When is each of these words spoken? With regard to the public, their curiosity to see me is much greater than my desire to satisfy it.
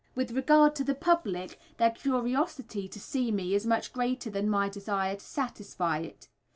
With 0.15 0.31
regard 0.31 0.73
to 0.77 0.83
the 0.83 0.95
public, 0.95 1.59
their 1.77 1.91
curiosity 1.91 2.87
to 2.87 2.99
see 2.99 3.31
me 3.31 3.53
is 3.53 3.67
much 3.67 3.93
greater 3.93 4.31
than 4.31 4.49
my 4.49 4.67
desire 4.67 5.13
to 5.13 5.23
satisfy 5.23 5.99
it. 5.99 6.27